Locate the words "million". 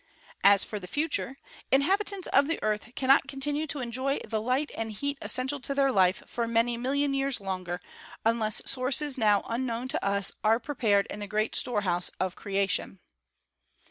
6.75-7.13